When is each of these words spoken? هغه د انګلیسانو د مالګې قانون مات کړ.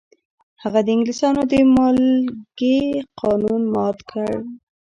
هغه 0.63 0.79
د 0.83 0.87
انګلیسانو 0.95 1.41
د 1.51 1.53
مالګې 1.75 2.79
قانون 3.19 3.61
مات 3.75 3.97
کړ. 4.09 4.27